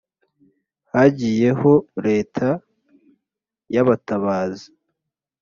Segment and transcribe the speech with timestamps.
[0.93, 1.71] hagiyeho
[2.05, 2.47] Leta
[3.73, 4.67] y’abatabazi,